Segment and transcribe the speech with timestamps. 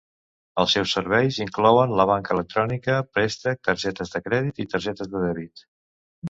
[0.61, 5.65] Els seus serveis inclouen la banca electrònica, préstecs, targetes de crèdit i targetes de dèbit.